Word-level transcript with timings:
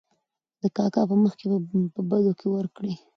د 0.61 0.63
کاکا 0.77 1.01
په 1.09 1.15
مخکې 1.23 1.45
په 1.93 2.01
بدو 2.09 2.31
کې 2.39 2.47
ور 2.49 2.65
کړې. 2.75 2.93